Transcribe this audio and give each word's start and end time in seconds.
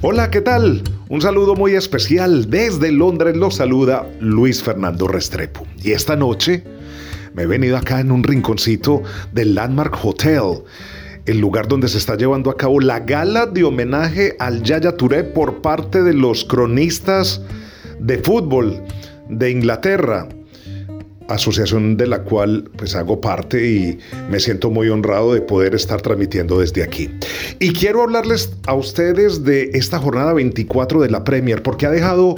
Hola, 0.00 0.30
¿qué 0.30 0.40
tal? 0.40 0.84
Un 1.08 1.20
saludo 1.20 1.56
muy 1.56 1.74
especial 1.74 2.48
desde 2.48 2.92
Londres 2.92 3.36
lo 3.36 3.50
saluda 3.50 4.08
Luis 4.20 4.62
Fernando 4.62 5.08
Restrepo. 5.08 5.66
Y 5.82 5.90
esta 5.90 6.14
noche 6.14 6.62
me 7.34 7.42
he 7.42 7.46
venido 7.46 7.76
acá 7.76 7.98
en 7.98 8.12
un 8.12 8.22
rinconcito 8.22 9.02
del 9.32 9.56
Landmark 9.56 9.98
Hotel, 10.04 10.62
el 11.26 11.40
lugar 11.40 11.66
donde 11.66 11.88
se 11.88 11.98
está 11.98 12.16
llevando 12.16 12.48
a 12.48 12.56
cabo 12.56 12.78
la 12.78 13.00
gala 13.00 13.46
de 13.46 13.64
homenaje 13.64 14.36
al 14.38 14.62
Yaya 14.62 14.96
Touré 14.96 15.24
por 15.24 15.62
parte 15.62 16.04
de 16.04 16.14
los 16.14 16.44
cronistas 16.44 17.42
de 17.98 18.18
fútbol 18.18 18.80
de 19.28 19.50
Inglaterra 19.50 20.28
asociación 21.28 21.96
de 21.96 22.06
la 22.06 22.22
cual 22.22 22.70
pues 22.76 22.94
hago 22.94 23.20
parte 23.20 23.70
y 23.70 23.98
me 24.30 24.40
siento 24.40 24.70
muy 24.70 24.88
honrado 24.88 25.34
de 25.34 25.40
poder 25.40 25.74
estar 25.74 26.00
transmitiendo 26.00 26.58
desde 26.58 26.82
aquí. 26.82 27.10
Y 27.60 27.72
quiero 27.72 28.02
hablarles 28.02 28.52
a 28.66 28.74
ustedes 28.74 29.44
de 29.44 29.70
esta 29.74 29.98
jornada 29.98 30.32
24 30.32 31.00
de 31.00 31.10
la 31.10 31.24
Premier 31.24 31.62
porque 31.62 31.86
ha 31.86 31.90
dejado 31.90 32.34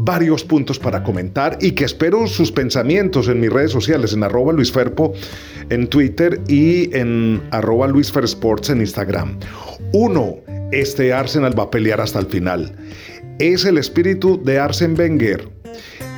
varios 0.00 0.44
puntos 0.44 0.78
para 0.78 1.02
comentar 1.02 1.58
y 1.60 1.72
que 1.72 1.84
espero 1.84 2.26
sus 2.28 2.52
pensamientos 2.52 3.26
en 3.28 3.40
mis 3.40 3.52
redes 3.52 3.72
sociales, 3.72 4.12
en 4.12 4.22
arroba 4.22 4.52
Luis 4.52 4.70
Ferpo 4.70 5.12
en 5.70 5.88
Twitter 5.88 6.40
y 6.48 6.94
en 6.96 7.42
arroba 7.50 7.88
Luis 7.88 8.12
Sports 8.14 8.70
en 8.70 8.80
Instagram. 8.80 9.38
Uno, 9.92 10.36
este 10.70 11.12
Arsenal 11.12 11.58
va 11.58 11.64
a 11.64 11.70
pelear 11.70 12.00
hasta 12.00 12.20
el 12.20 12.26
final. 12.26 12.76
Es 13.38 13.64
el 13.64 13.78
espíritu 13.78 14.40
de 14.42 14.58
Arsen 14.58 14.98
Wenger 14.98 15.48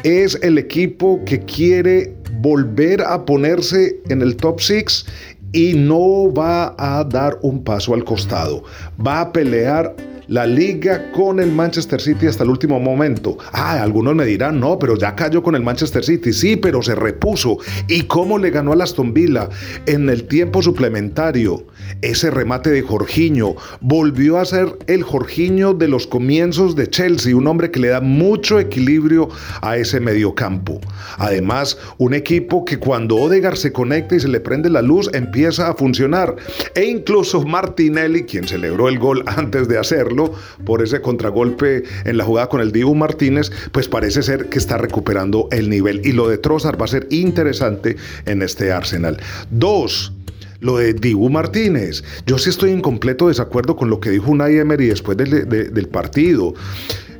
es 0.03 0.39
el 0.43 0.59
equipo 0.59 1.21
que 1.25 1.41
quiere 1.41 2.15
volver 2.41 3.03
a 3.03 3.25
ponerse 3.25 4.01
en 4.09 4.23
el 4.23 4.37
top 4.37 4.61
6 4.61 5.07
y 5.53 5.75
no 5.75 6.33
va 6.33 6.75
a 6.79 7.05
dar 7.05 7.39
un 7.43 7.63
paso 7.63 7.93
al 7.95 8.05
costado. 8.05 8.63
Va 9.05 9.21
a 9.21 9.33
pelear 9.33 9.95
la 10.31 10.47
liga 10.47 11.11
con 11.11 11.41
el 11.41 11.51
Manchester 11.51 12.01
City 12.01 12.29
hasta 12.29 12.45
el 12.45 12.51
último 12.51 12.79
momento. 12.79 13.37
Ah, 13.53 13.83
algunos 13.83 14.15
me 14.15 14.25
dirán, 14.25 14.61
no, 14.61 14.79
pero 14.79 14.97
ya 14.97 15.17
cayó 15.17 15.43
con 15.43 15.57
el 15.57 15.63
Manchester 15.65 16.05
City. 16.05 16.33
Sí, 16.33 16.55
pero 16.55 16.83
se 16.83 16.95
repuso. 16.95 17.59
¿Y 17.89 18.03
cómo 18.03 18.39
le 18.39 18.51
ganó 18.51 18.73
a 18.73 18.85
Aston 18.85 19.13
Villa 19.13 19.49
en 19.87 20.09
el 20.09 20.29
tiempo 20.29 20.63
suplementario? 20.63 21.67
Ese 22.01 22.31
remate 22.31 22.71
de 22.71 22.83
Jorginho 22.83 23.57
volvió 23.81 24.39
a 24.39 24.45
ser 24.45 24.79
el 24.87 25.03
Jorginho 25.03 25.75
de 25.75 25.89
los 25.89 26.07
comienzos 26.07 26.77
de 26.77 26.89
Chelsea, 26.89 27.35
un 27.35 27.49
hombre 27.49 27.73
que 27.73 27.81
le 27.81 27.89
da 27.89 28.01
mucho 28.01 28.61
equilibrio 28.61 29.29
a 29.63 29.79
ese 29.79 29.99
mediocampo. 29.99 30.81
Además, 31.19 31.77
un 31.99 32.15
equipo 32.15 32.65
que 32.65 32.79
cuando 32.79 33.17
Odegar 33.17 33.57
se 33.57 33.73
conecta 33.73 34.15
y 34.15 34.21
se 34.21 34.29
le 34.29 34.39
prende 34.39 34.71
la 34.71 34.81
luz 34.81 35.11
empieza 35.13 35.69
a 35.69 35.75
funcionar. 35.75 36.37
E 36.77 36.85
incluso 36.85 37.43
Martinelli, 37.43 38.23
quien 38.23 38.47
celebró 38.47 38.89
el 38.89 39.01
gol 39.01 39.25
antes 39.27 39.67
de 39.67 39.77
hacerlo, 39.77 40.20
por 40.65 40.83
ese 40.83 41.01
contragolpe 41.01 41.85
en 42.05 42.17
la 42.17 42.25
jugada 42.25 42.49
con 42.49 42.61
el 42.61 42.73
Dibu 42.73 42.95
Martínez, 42.95 43.51
pues 43.73 43.89
parece 43.89 44.23
ser 44.23 44.49
que 44.49 44.59
está 44.59 44.79
recuperando 44.79 45.49
el 45.51 45.69
nivel. 45.71 46.01
Y 46.05 46.13
lo 46.13 46.29
de 46.29 46.39
Trossard 46.39 46.81
va 46.81 46.85
a 46.85 46.89
ser 46.89 47.07
interesante 47.11 47.97
en 48.27 48.43
este 48.43 48.73
Arsenal. 48.73 49.19
Dos, 49.51 50.13
lo 50.61 50.77
de 50.77 50.95
Dibu 50.95 51.29
Martínez. 51.31 52.05
Yo 52.27 52.39
sí 52.39 52.51
estoy 52.51 52.71
en 52.71 52.81
completo 52.81 53.29
desacuerdo 53.29 53.77
con 53.77 53.91
lo 53.91 54.01
que 54.01 54.11
dijo 54.11 54.31
Unai 54.31 54.59
Emery 54.59 54.87
después 54.87 55.17
del, 55.17 55.89
partido. 55.89 56.55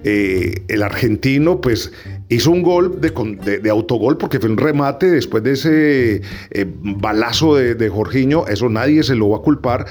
Eh, 0.03 0.63
el 0.69 0.83
argentino, 0.83 1.61
pues 1.61 1.93
hizo 2.29 2.51
un 2.51 2.63
gol 2.63 3.01
de, 3.01 3.71
autogol 3.71 4.17
porque 4.17 4.41
fue 4.41 4.49
un 4.49 4.57
remate 4.57 5.11
después 5.11 5.43
de 5.43 5.53
ese 5.53 6.23
eh, 6.51 6.67
balazo 6.83 7.57
de, 7.57 7.75
de 7.75 7.89
Jorginho. 7.89 8.47
Eso 8.47 8.69
nadie 8.69 9.03
se 9.03 9.15
lo 9.15 9.31
va 9.31 9.39
a 9.39 9.43
culpar 9.43 9.87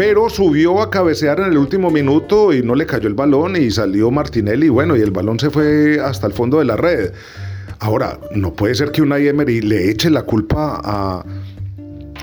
pero 0.00 0.30
subió 0.30 0.80
a 0.80 0.88
cabecear 0.88 1.40
en 1.40 1.52
el 1.52 1.58
último 1.58 1.90
minuto 1.90 2.54
y 2.54 2.62
no 2.62 2.74
le 2.74 2.86
cayó 2.86 3.06
el 3.06 3.12
balón 3.12 3.56
y 3.56 3.70
salió 3.70 4.10
Martinelli, 4.10 4.70
bueno, 4.70 4.96
y 4.96 5.02
el 5.02 5.10
balón 5.10 5.38
se 5.38 5.50
fue 5.50 6.00
hasta 6.02 6.26
el 6.26 6.32
fondo 6.32 6.58
de 6.58 6.64
la 6.64 6.74
red. 6.74 7.12
Ahora, 7.80 8.18
no 8.34 8.54
puede 8.54 8.74
ser 8.74 8.92
que 8.92 9.02
una 9.02 9.18
Emery 9.18 9.60
le 9.60 9.90
eche 9.90 10.08
la 10.08 10.22
culpa 10.22 10.80
a, 10.82 11.22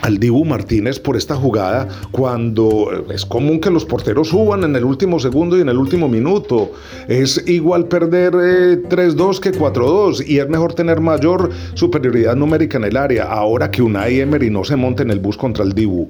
al 0.01 0.19
Dibu 0.19 0.45
Martínez 0.45 0.99
por 0.99 1.17
esta 1.17 1.35
jugada 1.35 1.87
cuando 2.11 3.05
es 3.11 3.25
común 3.25 3.59
que 3.59 3.69
los 3.69 3.85
porteros 3.85 4.29
suban 4.29 4.63
en 4.63 4.75
el 4.75 4.83
último 4.83 5.19
segundo 5.19 5.57
y 5.57 5.61
en 5.61 5.69
el 5.69 5.77
último 5.77 6.07
minuto. 6.07 6.71
Es 7.07 7.43
igual 7.47 7.87
perder 7.87 8.33
3-2 8.33 9.37
eh, 9.37 9.41
que 9.41 9.51
4-2 9.51 10.25
y 10.25 10.39
es 10.39 10.49
mejor 10.49 10.73
tener 10.73 11.01
mayor 11.01 11.49
superioridad 11.73 12.35
numérica 12.35 12.77
en 12.77 12.85
el 12.85 12.97
área 12.97 13.25
ahora 13.25 13.71
que 13.71 13.81
Unai 13.81 14.19
Emery 14.19 14.49
no 14.49 14.63
se 14.63 14.75
monte 14.75 15.03
en 15.03 15.11
el 15.11 15.19
bus 15.19 15.37
contra 15.37 15.63
el 15.63 15.73
Dibu. 15.73 16.09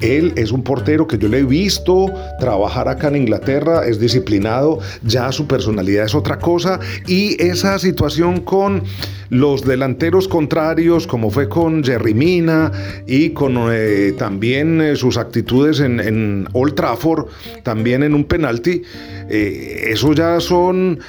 Él 0.00 0.32
es 0.36 0.52
un 0.52 0.62
portero 0.62 1.06
que 1.06 1.18
yo 1.18 1.28
le 1.28 1.40
he 1.40 1.44
visto 1.44 2.06
trabajar 2.40 2.88
acá 2.88 3.08
en 3.08 3.16
Inglaterra, 3.16 3.86
es 3.86 3.98
disciplinado, 3.98 4.78
ya 5.02 5.32
su 5.32 5.46
personalidad 5.46 6.04
es 6.04 6.14
otra 6.14 6.38
cosa 6.38 6.80
y 7.06 7.40
esa 7.42 7.78
situación 7.78 8.40
con 8.40 8.82
los 9.30 9.64
delanteros 9.64 10.28
contrarios 10.28 11.06
como 11.06 11.30
fue 11.30 11.48
con 11.48 11.82
Jerry 11.82 12.14
Mina 12.14 12.72
y 13.06 13.30
con 13.30 13.56
eh, 13.72 14.14
también 14.18 14.80
eh, 14.80 14.96
sus 14.96 15.16
actitudes 15.16 15.80
en, 15.80 16.00
en, 16.00 16.48
Old 16.52 16.74
Trafford, 16.74 17.26
también 17.62 18.02
en 18.02 18.14
un 18.14 18.24
penalti, 18.24 18.82
eh, 19.28 19.88
eso 19.88 20.12
ya 20.12 20.40
son 20.40 21.00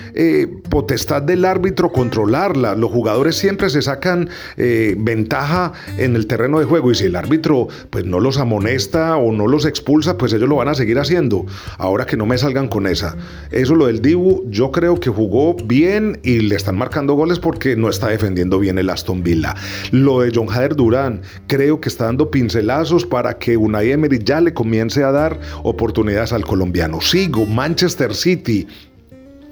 potestad 0.70 1.22
del 1.22 1.46
árbitro 1.46 1.92
controlarla. 1.92 2.76
Los 2.76 2.92
jugadores 2.92 3.36
siempre 3.36 3.70
se 3.70 3.82
sacan 3.82 4.30
ventaja 4.56 5.74
en 5.98 6.16
el 6.16 6.28
terreno 6.28 6.60
de 6.60 6.66
juego 6.66 6.92
y 6.92 6.96
si 6.96 7.06
el 7.06 7.16
árbitro 7.16 7.68
pues 7.90 8.06
no 8.06 8.20
los 8.20 8.38
amonesta 8.38 9.18
o 9.18 9.32
no 9.32 9.48
los 9.48 9.66
expulsa, 9.66 10.18
pues 10.18 10.34
ellos 10.34 10.50
lo 10.50 10.56
van 10.56 10.70
a 10.70 10.76
seguir 10.76 11.00
haciendo. 11.00 11.46
Ahora 11.78 12.06
que 12.06 12.18
no 12.18 12.26
me 12.26 12.38
salgan 12.38 12.68
con 12.68 12.88
esa. 12.88 13.16
Eso 13.52 13.76
lo 13.76 13.88
del 13.88 14.02
Dibu, 14.02 14.46
yo 14.50 14.72
creo 14.72 15.00
que 15.00 15.10
jugó 15.10 15.56
bien 15.56 16.20
y 16.24 16.40
le 16.40 16.56
están 16.56 16.78
marcando 16.78 17.14
goles 17.14 17.40
porque 17.40 17.76
no 17.76 17.90
está 17.90 18.07
defendiendo 18.10 18.60
bien 18.60 18.78
el 18.78 18.90
Aston 18.90 19.24
Villa. 19.24 19.56
Lo 19.92 20.22
de 20.22 20.32
John 20.34 20.50
Hader 20.50 20.76
Durán, 20.76 21.22
creo 21.48 21.80
que 21.82 21.90
está 21.90 22.06
dando 22.06 22.32
pincelazos 22.32 23.06
para 23.06 23.38
que 23.38 23.58
Unai 23.58 23.92
Emery 23.92 24.20
ya 24.24 24.42
le 24.42 24.54
comience 24.54 25.04
a 25.04 25.12
dar 25.12 25.40
oportunidades 25.64 26.34
al 26.34 26.46
colombiano. 26.46 27.02
Sigo, 27.02 27.46
Manchester 27.46 28.14
City, 28.14 28.68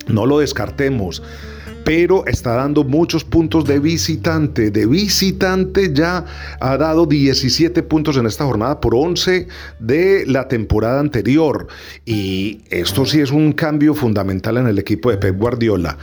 no 0.08 0.26
lo 0.26 0.40
descartemos 0.40 1.22
pero 1.86 2.26
está 2.26 2.56
dando 2.56 2.84
muchos 2.84 3.24
puntos 3.24 3.64
de 3.66 3.80
visitante. 3.80 4.72
De 4.72 4.88
visitante 4.88 5.94
ya 5.94 6.26
ha 6.60 6.78
dado 6.78 7.06
17 7.06 7.84
puntos 7.84 8.18
en 8.18 8.26
esta 8.26 8.44
jornada 8.44 8.82
por 8.82 8.96
11 8.96 9.48
de 9.80 10.26
la 10.26 10.48
temporada 10.48 11.00
anterior. 11.00 11.68
Y 12.04 12.62
esto 12.72 13.06
sí 13.06 13.22
es 13.22 13.32
un 13.32 13.54
cambio 13.54 13.94
fundamental 13.94 14.58
en 14.58 14.68
el 14.68 14.80
equipo 14.80 15.12
de 15.12 15.18
Pep 15.18 15.38
Guardiola. 15.38 15.98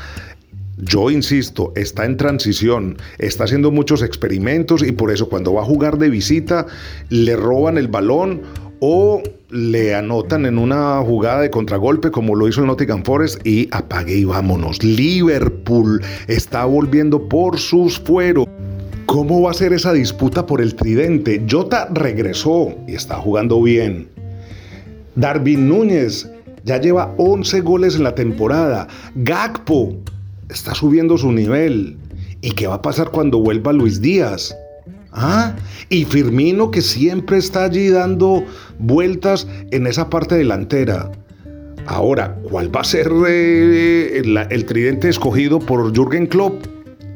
Yo 0.78 1.10
insisto, 1.10 1.72
está 1.76 2.06
en 2.06 2.16
transición, 2.16 2.96
está 3.18 3.44
haciendo 3.44 3.70
muchos 3.70 4.02
experimentos 4.02 4.82
y 4.82 4.92
por 4.92 5.10
eso 5.10 5.28
cuando 5.28 5.52
va 5.52 5.62
a 5.62 5.66
jugar 5.66 5.98
de 5.98 6.08
visita 6.08 6.66
le 7.10 7.36
roban 7.36 7.76
el 7.76 7.88
balón 7.88 8.40
o 8.80 9.22
le 9.50 9.94
anotan 9.94 10.46
en 10.46 10.58
una 10.58 11.00
jugada 11.02 11.42
de 11.42 11.50
contragolpe 11.50 12.10
como 12.10 12.34
lo 12.34 12.48
hizo 12.48 12.62
el 12.62 12.66
Nottingham 12.68 13.04
Forest 13.04 13.46
y 13.46 13.68
apague 13.70 14.16
y 14.16 14.24
vámonos. 14.24 14.82
Liverpool 14.82 16.02
está 16.26 16.64
volviendo 16.64 17.28
por 17.28 17.58
sus 17.58 17.98
fueros. 18.00 18.46
¿Cómo 19.06 19.42
va 19.42 19.50
a 19.50 19.54
ser 19.54 19.74
esa 19.74 19.92
disputa 19.92 20.46
por 20.46 20.62
el 20.62 20.74
tridente? 20.74 21.44
Jota 21.48 21.88
regresó 21.92 22.74
y 22.88 22.94
está 22.94 23.16
jugando 23.16 23.62
bien. 23.62 24.08
Darwin 25.16 25.68
Núñez 25.68 26.30
ya 26.64 26.80
lleva 26.80 27.14
11 27.18 27.60
goles 27.60 27.96
en 27.96 28.04
la 28.04 28.14
temporada. 28.14 28.88
Gakpo 29.14 29.96
está 30.52 30.74
subiendo 30.74 31.18
su 31.18 31.32
nivel. 31.32 31.96
¿Y 32.40 32.52
qué 32.52 32.66
va 32.66 32.74
a 32.74 32.82
pasar 32.82 33.10
cuando 33.10 33.38
vuelva 33.38 33.72
Luis 33.72 34.00
Díaz? 34.00 34.54
¿Ah? 35.12 35.54
Y 35.88 36.04
Firmino 36.04 36.70
que 36.70 36.80
siempre 36.80 37.38
está 37.38 37.64
allí 37.64 37.88
dando 37.88 38.44
vueltas 38.78 39.46
en 39.70 39.86
esa 39.86 40.08
parte 40.08 40.34
delantera. 40.36 41.10
Ahora, 41.86 42.36
¿cuál 42.48 42.74
va 42.74 42.80
a 42.80 42.84
ser 42.84 43.10
eh, 43.28 44.22
el, 44.50 44.64
tridente 44.64 45.08
escogido 45.08 45.58
por 45.58 45.92
Jürgen 45.94 46.26
Klopp? 46.26 46.64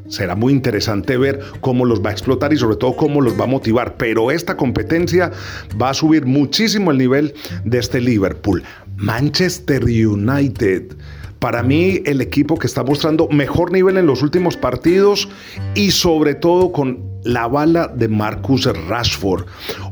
Será 0.09 0.37
muy 0.37 0.53
interesante 0.53 1.17
ver 1.17 1.41
cómo 1.61 1.85
los 1.85 2.05
va 2.05 2.11
a 2.11 2.13
explotar 2.13 2.53
y 2.53 2.57
sobre 2.57 2.77
todo 2.77 2.95
cómo 2.97 3.21
los 3.21 3.39
va 3.39 3.45
a 3.45 3.49
motivar. 3.49 3.97
Pero 3.97 4.31
esta 4.31 4.57
competencia 4.57 5.33
va 5.81 5.91
a 5.91 5.95
subir 5.95 6.27
muchísimo 6.27 6.91
el 6.91 6.99
nivel 6.99 7.35
de 7.65 7.79
este 7.79 8.01
Liverpool. 8.01 8.63
Manchester 8.97 9.85
United 9.85 10.97
para 11.39 11.63
mí, 11.63 12.01
el 12.07 12.21
equipo 12.21 12.59
que 12.59 12.67
está 12.67 12.83
mostrando 12.83 13.29
mejor 13.29 13.73
nivel 13.73 13.99
en 13.99 14.07
los 14.07 14.23
últimos 14.23 14.57
partidos 14.57 15.29
y 15.75 15.91
sobre 15.91 16.35
todo 16.35 16.73
con 16.73 17.17
la 17.25 17.49
bala 17.49 17.89
de 17.89 18.09
Marcus 18.09 18.67
Rashford, 18.89 19.47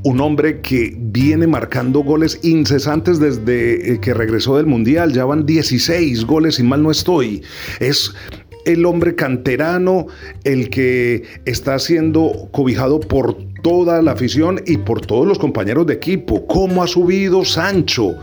un 0.04 0.20
hombre 0.20 0.60
que 0.60 0.94
viene 0.96 1.46
marcando 1.46 2.00
goles 2.00 2.38
incesantes 2.42 3.18
desde 3.18 3.94
eh, 3.94 4.00
que 4.00 4.14
regresó 4.14 4.56
del 4.56 4.66
Mundial, 4.66 5.12
ya 5.12 5.24
van 5.24 5.44
16 5.44 6.24
goles 6.24 6.58
y 6.58 6.62
mal 6.62 6.82
no 6.82 6.90
estoy. 6.90 7.42
Es 7.80 8.14
el 8.64 8.86
hombre 8.86 9.14
canterano, 9.14 10.06
el 10.44 10.70
que 10.70 11.24
está 11.44 11.78
siendo 11.78 12.48
cobijado 12.52 13.00
por 13.00 13.36
toda 13.62 14.00
la 14.00 14.12
afición 14.12 14.60
y 14.66 14.78
por 14.78 15.00
todos 15.04 15.26
los 15.26 15.38
compañeros 15.38 15.86
de 15.86 15.94
equipo. 15.94 16.46
¿Cómo 16.46 16.82
ha 16.82 16.86
subido 16.86 17.44
Sancho? 17.44 18.16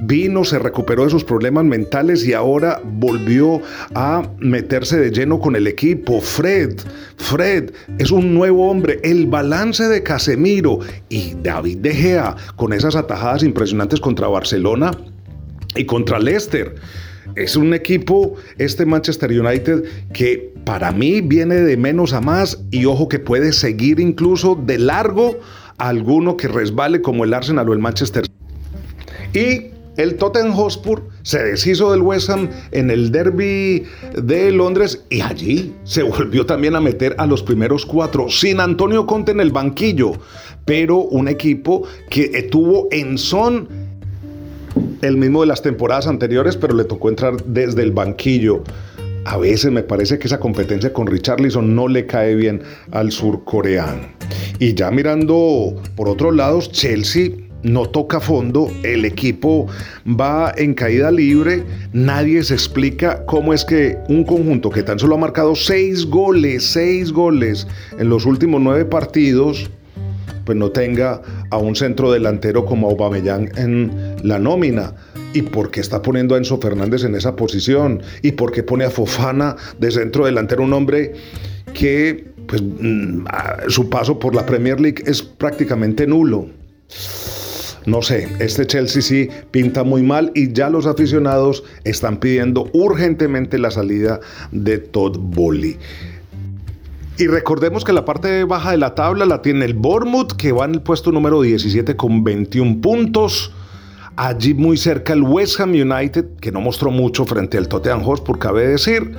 Vino, 0.00 0.44
se 0.44 0.58
recuperó 0.58 1.04
de 1.04 1.10
sus 1.10 1.24
problemas 1.24 1.64
mentales 1.64 2.26
y 2.26 2.32
ahora 2.32 2.80
volvió 2.84 3.60
a 3.94 4.28
meterse 4.38 4.98
de 4.98 5.10
lleno 5.10 5.40
con 5.40 5.56
el 5.56 5.66
equipo. 5.66 6.20
Fred, 6.20 6.80
Fred 7.16 7.72
es 7.98 8.10
un 8.10 8.34
nuevo 8.34 8.70
hombre. 8.70 9.00
El 9.02 9.26
balance 9.26 9.84
de 9.84 10.02
Casemiro 10.02 10.80
y 11.08 11.34
David 11.42 11.78
De 11.78 11.94
Gea 11.94 12.36
con 12.56 12.72
esas 12.72 12.96
atajadas 12.96 13.42
impresionantes 13.42 14.00
contra 14.00 14.28
Barcelona 14.28 14.90
y 15.74 15.84
contra 15.84 16.18
Leicester. 16.18 16.74
Es 17.34 17.56
un 17.56 17.74
equipo, 17.74 18.34
este 18.58 18.86
Manchester 18.86 19.30
United, 19.30 19.84
que 20.12 20.54
para 20.64 20.92
mí 20.92 21.20
viene 21.20 21.56
de 21.56 21.76
menos 21.76 22.12
a 22.12 22.20
más 22.20 22.62
y 22.70 22.86
ojo 22.86 23.08
que 23.08 23.18
puede 23.18 23.52
seguir 23.52 24.00
incluso 24.00 24.54
de 24.54 24.78
largo 24.78 25.38
a 25.78 25.88
alguno 25.88 26.36
que 26.36 26.48
resbale 26.48 27.02
como 27.02 27.24
el 27.24 27.34
Arsenal 27.34 27.68
o 27.68 27.72
el 27.72 27.78
Manchester. 27.78 28.24
Y 29.32 29.70
el 29.96 30.16
Tottenham 30.16 30.52
Hotspur 30.52 31.02
se 31.22 31.42
deshizo 31.42 31.90
del 31.90 32.02
West 32.02 32.28
Ham 32.28 32.50
en 32.72 32.90
el 32.90 33.10
derby 33.10 33.84
de 34.14 34.52
Londres 34.52 35.04
y 35.08 35.22
allí 35.22 35.74
se 35.84 36.02
volvió 36.02 36.44
también 36.44 36.76
a 36.76 36.80
meter 36.80 37.14
a 37.18 37.26
los 37.26 37.42
primeros 37.42 37.86
cuatro, 37.86 38.28
sin 38.28 38.60
Antonio 38.60 39.06
Conte 39.06 39.32
en 39.32 39.40
el 39.40 39.52
banquillo, 39.52 40.12
pero 40.64 40.98
un 40.98 41.28
equipo 41.28 41.84
que 42.10 42.28
tuvo 42.50 42.88
en 42.90 43.16
son 43.16 43.68
el 45.02 45.16
mismo 45.16 45.40
de 45.40 45.46
las 45.46 45.62
temporadas 45.62 46.06
anteriores, 46.06 46.56
pero 46.56 46.74
le 46.74 46.84
tocó 46.84 47.08
entrar 47.08 47.42
desde 47.44 47.82
el 47.82 47.92
banquillo. 47.92 48.62
A 49.24 49.38
veces 49.38 49.72
me 49.72 49.82
parece 49.82 50.18
que 50.18 50.28
esa 50.28 50.38
competencia 50.38 50.92
con 50.92 51.06
Richarlison 51.06 51.74
no 51.74 51.88
le 51.88 52.06
cae 52.06 52.34
bien 52.34 52.62
al 52.92 53.10
surcoreano. 53.10 54.02
Y 54.58 54.74
ya 54.74 54.90
mirando 54.90 55.74
por 55.96 56.08
otros 56.08 56.34
lados, 56.34 56.70
Chelsea 56.70 57.30
no 57.66 57.86
toca 57.86 58.20
fondo, 58.20 58.70
el 58.84 59.04
equipo 59.04 59.66
va 60.08 60.52
en 60.56 60.74
caída 60.74 61.10
libre, 61.10 61.64
nadie 61.92 62.42
se 62.44 62.54
explica 62.54 63.24
cómo 63.26 63.52
es 63.52 63.64
que 63.64 63.98
un 64.08 64.24
conjunto 64.24 64.70
que 64.70 64.82
tan 64.82 64.98
solo 64.98 65.16
ha 65.16 65.18
marcado 65.18 65.56
seis 65.56 66.06
goles, 66.06 66.64
seis 66.64 67.12
goles 67.12 67.66
en 67.98 68.08
los 68.08 68.24
últimos 68.24 68.60
nueve 68.60 68.84
partidos, 68.84 69.68
pues 70.44 70.56
no 70.56 70.70
tenga 70.70 71.20
a 71.50 71.58
un 71.58 71.74
centro 71.74 72.12
delantero 72.12 72.64
como 72.64 72.88
Aubameyang 72.88 73.50
en 73.56 74.16
la 74.22 74.38
nómina. 74.38 74.94
¿Y 75.32 75.42
por 75.42 75.70
qué 75.70 75.80
está 75.80 76.00
poniendo 76.00 76.34
a 76.34 76.38
Enzo 76.38 76.58
Fernández 76.58 77.02
en 77.04 77.16
esa 77.16 77.34
posición? 77.34 78.00
¿Y 78.22 78.32
por 78.32 78.52
qué 78.52 78.62
pone 78.62 78.84
a 78.84 78.90
Fofana 78.90 79.56
de 79.78 79.90
centro 79.90 80.24
delantero 80.24 80.62
un 80.62 80.72
hombre 80.72 81.14
que 81.74 82.32
pues, 82.46 82.62
mm, 82.62 83.26
su 83.68 83.90
paso 83.90 84.18
por 84.20 84.36
la 84.36 84.46
Premier 84.46 84.80
League 84.80 85.02
es 85.04 85.20
prácticamente 85.20 86.06
nulo? 86.06 86.48
No 87.86 88.02
sé, 88.02 88.28
este 88.40 88.66
Chelsea 88.66 89.00
sí 89.00 89.28
pinta 89.52 89.84
muy 89.84 90.02
mal 90.02 90.32
y 90.34 90.52
ya 90.52 90.68
los 90.68 90.86
aficionados 90.86 91.62
están 91.84 92.16
pidiendo 92.16 92.68
urgentemente 92.72 93.58
la 93.58 93.70
salida 93.70 94.18
de 94.50 94.78
Todd 94.78 95.16
Bowley. 95.18 95.78
Y 97.16 97.28
recordemos 97.28 97.84
que 97.84 97.92
la 97.92 98.04
parte 98.04 98.42
baja 98.42 98.72
de 98.72 98.76
la 98.76 98.96
tabla 98.96 99.24
la 99.24 99.40
tiene 99.40 99.64
el 99.64 99.74
Bournemouth, 99.74 100.32
que 100.32 100.50
va 100.50 100.64
en 100.64 100.74
el 100.74 100.82
puesto 100.82 101.12
número 101.12 101.40
17 101.40 101.96
con 101.96 102.24
21 102.24 102.80
puntos. 102.80 103.52
Allí 104.16 104.52
muy 104.52 104.76
cerca 104.76 105.12
el 105.12 105.22
West 105.22 105.60
Ham 105.60 105.70
United, 105.70 106.26
que 106.40 106.50
no 106.50 106.60
mostró 106.60 106.90
mucho 106.90 107.24
frente 107.24 107.56
al 107.56 107.68
Tottenham 107.68 108.02
Hotspur, 108.02 108.38
cabe 108.38 108.66
decir. 108.66 109.12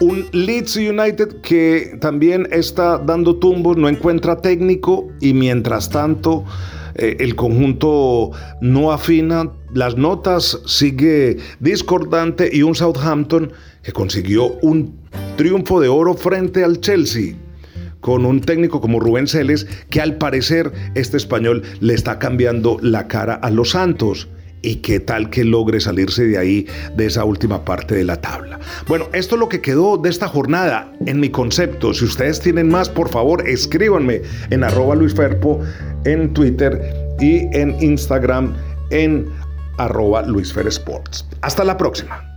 Un 0.00 0.26
Leeds 0.32 0.76
United 0.76 1.40
que 1.40 1.98
también 2.00 2.46
está 2.52 2.98
dando 2.98 3.36
tumbos, 3.36 3.76
no 3.76 3.88
encuentra 3.88 4.36
técnico 4.36 5.08
y 5.20 5.34
mientras 5.34 5.90
tanto 5.90 6.44
eh, 6.94 7.16
el 7.20 7.36
conjunto 7.36 8.30
no 8.60 8.92
afina, 8.92 9.50
las 9.72 9.96
notas 9.96 10.60
sigue 10.66 11.38
discordante 11.60 12.50
y 12.52 12.62
un 12.62 12.74
Southampton 12.74 13.52
que 13.82 13.92
consiguió 13.92 14.58
un 14.62 15.00
triunfo 15.36 15.80
de 15.80 15.88
oro 15.88 16.14
frente 16.14 16.64
al 16.64 16.80
Chelsea 16.80 17.34
con 18.00 18.26
un 18.26 18.40
técnico 18.40 18.80
como 18.80 18.98
Rubén 18.98 19.28
Celes, 19.28 19.66
que 19.88 20.00
al 20.00 20.16
parecer 20.16 20.72
este 20.96 21.16
español 21.16 21.62
le 21.80 21.94
está 21.94 22.18
cambiando 22.18 22.76
la 22.82 23.06
cara 23.06 23.34
a 23.34 23.48
los 23.48 23.70
Santos. 23.70 24.28
Y 24.62 24.76
qué 24.76 25.00
tal 25.00 25.28
que 25.28 25.44
logre 25.44 25.80
salirse 25.80 26.24
de 26.24 26.38
ahí, 26.38 26.66
de 26.96 27.06
esa 27.06 27.24
última 27.24 27.64
parte 27.64 27.94
de 27.94 28.04
la 28.04 28.20
tabla. 28.20 28.60
Bueno, 28.86 29.08
esto 29.12 29.34
es 29.34 29.40
lo 29.40 29.48
que 29.48 29.60
quedó 29.60 29.96
de 29.96 30.08
esta 30.08 30.28
jornada 30.28 30.92
en 31.06 31.20
mi 31.20 31.30
concepto. 31.30 31.92
Si 31.92 32.04
ustedes 32.04 32.40
tienen 32.40 32.68
más, 32.68 32.88
por 32.88 33.08
favor, 33.08 33.48
escríbanme 33.48 34.22
en 34.50 34.64
arroba 34.64 34.94
Luis 34.94 35.14
en 36.04 36.32
Twitter 36.32 36.80
y 37.20 37.48
en 37.56 37.76
Instagram 37.82 38.54
en 38.90 39.26
arroba 39.78 40.22
Luis 40.22 40.54
Sports. 40.56 41.26
Hasta 41.40 41.64
la 41.64 41.76
próxima. 41.76 42.31